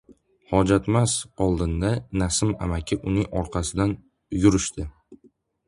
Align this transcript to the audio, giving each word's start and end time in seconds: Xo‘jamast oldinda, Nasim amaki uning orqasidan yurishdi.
Xo‘jamast 0.53 1.27
oldinda, 1.47 1.91
Nasim 2.23 2.55
amaki 2.69 2.99
uning 3.13 3.29
orqasidan 3.43 3.97
yurishdi. 4.43 4.91